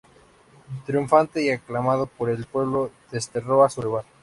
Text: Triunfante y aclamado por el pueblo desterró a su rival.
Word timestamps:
Triunfante 0.87 1.43
y 1.43 1.51
aclamado 1.51 2.07
por 2.07 2.31
el 2.31 2.43
pueblo 2.45 2.89
desterró 3.11 3.63
a 3.63 3.69
su 3.69 3.83
rival. 3.83 4.03